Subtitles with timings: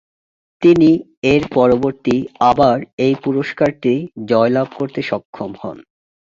[0.61, 0.89] তিনি
[1.23, 2.15] এর পরবর্তী
[2.49, 3.93] আবার এই পুরস্কারটি
[4.27, 5.77] জয়লাভ করতে সক্ষম হন।